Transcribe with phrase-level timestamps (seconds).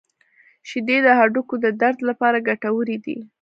[0.69, 3.17] •شیدې د هډوکو د درد لپاره ګټورې دي.